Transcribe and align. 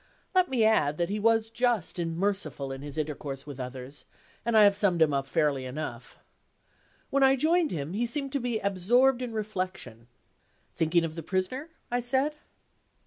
Let 0.33 0.49
me 0.49 0.63
add 0.63 0.97
that 0.97 1.09
he 1.09 1.19
was 1.19 1.51
just 1.51 1.99
and 1.99 2.17
merciful 2.17 2.71
in 2.71 2.81
his 2.81 2.97
intercourse 2.97 3.45
with 3.45 3.59
others, 3.59 4.05
and 4.43 4.57
I 4.57 4.61
shall 4.61 4.63
have 4.63 4.75
summed 4.75 5.01
him 5.03 5.13
up 5.13 5.27
fairly 5.27 5.63
enough. 5.63 6.17
When 7.11 7.21
I 7.21 7.35
joined 7.35 7.69
him 7.69 7.93
he 7.93 8.07
seemed 8.07 8.31
to 8.31 8.39
be 8.39 8.57
absorbed 8.61 9.21
in 9.21 9.31
reflection. 9.31 10.07
"Thinking 10.73 11.03
of 11.03 11.13
the 11.13 11.21
Prisoner?" 11.21 11.69
I 11.91 11.99
said. 11.99 12.33